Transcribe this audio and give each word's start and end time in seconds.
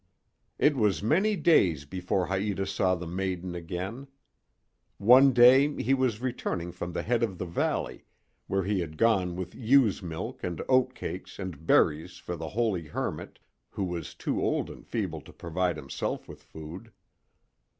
It 0.57 0.75
was 0.75 1.03
many 1.03 1.35
days 1.35 1.85
before 1.85 2.27
Haïta 2.27 2.67
saw 2.67 2.95
the 2.95 3.05
maiden 3.05 3.53
again. 3.53 4.07
One 4.97 5.31
day 5.31 5.79
he 5.79 5.93
was 5.93 6.19
returning 6.19 6.71
from 6.71 6.91
the 6.93 7.03
head 7.03 7.21
of 7.21 7.37
the 7.37 7.45
valley, 7.45 8.05
where 8.47 8.63
he 8.63 8.79
had 8.79 8.97
gone 8.97 9.35
with 9.35 9.53
ewe's 9.53 10.01
milk 10.01 10.43
and 10.43 10.59
oat 10.67 10.95
cake 10.95 11.27
and 11.37 11.67
berries 11.67 12.17
for 12.17 12.35
the 12.35 12.49
holy 12.49 12.87
hermit, 12.87 13.37
who 13.69 13.83
was 13.83 14.15
too 14.15 14.41
old 14.41 14.71
and 14.71 14.87
feeble 14.87 15.21
to 15.21 15.31
provide 15.33 15.77
himself 15.77 16.27
with 16.27 16.41
food. 16.41 16.91